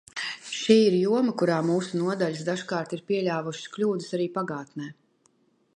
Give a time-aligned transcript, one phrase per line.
[0.59, 4.91] Šī ir joma, kurā mūsu nodaļas dažkārt ir pieļāvušas kļūdas arī pagātnē.